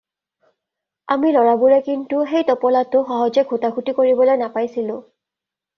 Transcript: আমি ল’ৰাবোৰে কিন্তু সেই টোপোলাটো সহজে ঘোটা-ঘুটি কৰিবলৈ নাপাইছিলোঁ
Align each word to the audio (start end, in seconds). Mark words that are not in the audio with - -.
আমি 1.15 1.33
ল’ৰাবোৰে 1.35 1.77
কিন্তু 1.89 2.23
সেই 2.33 2.49
টোপোলাটো 2.49 3.03
সহজে 3.13 3.45
ঘোটা-ঘুটি 3.53 3.97
কৰিবলৈ 4.03 4.45
নাপাইছিলোঁ 4.47 5.03